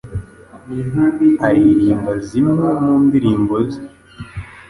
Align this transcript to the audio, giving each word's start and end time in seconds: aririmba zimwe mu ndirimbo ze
aririmba 1.47 2.13
zimwe 2.27 2.67
mu 2.81 2.93
ndirimbo 3.05 3.55
ze 3.69 3.81